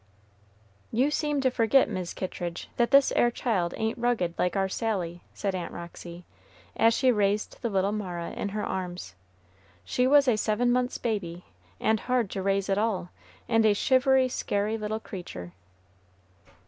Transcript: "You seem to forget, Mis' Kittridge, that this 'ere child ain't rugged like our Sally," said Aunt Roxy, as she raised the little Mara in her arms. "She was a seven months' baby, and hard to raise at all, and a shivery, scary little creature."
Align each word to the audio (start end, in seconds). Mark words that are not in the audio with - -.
"You 0.91 1.11
seem 1.11 1.41
to 1.41 1.51
forget, 1.51 1.87
Mis' 1.87 2.15
Kittridge, 2.15 2.69
that 2.77 2.89
this 2.89 3.11
'ere 3.15 3.29
child 3.29 3.75
ain't 3.77 3.99
rugged 3.99 4.33
like 4.35 4.55
our 4.55 4.67
Sally," 4.67 5.21
said 5.31 5.53
Aunt 5.53 5.71
Roxy, 5.71 6.25
as 6.75 6.95
she 6.95 7.11
raised 7.11 7.61
the 7.61 7.69
little 7.69 7.91
Mara 7.91 8.31
in 8.31 8.49
her 8.49 8.65
arms. 8.65 9.13
"She 9.85 10.07
was 10.07 10.27
a 10.27 10.37
seven 10.37 10.71
months' 10.71 10.97
baby, 10.97 11.45
and 11.79 11.99
hard 11.99 12.31
to 12.31 12.41
raise 12.41 12.67
at 12.67 12.79
all, 12.79 13.09
and 13.47 13.63
a 13.63 13.75
shivery, 13.75 14.27
scary 14.27 14.75
little 14.75 14.99
creature." 14.99 15.53